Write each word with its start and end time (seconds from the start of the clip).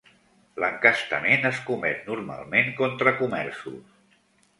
L'encastament 0.61 1.45
es 1.49 1.59
comet 1.67 2.01
normalment 2.13 2.73
contra 2.79 3.13
comerços. 3.21 4.17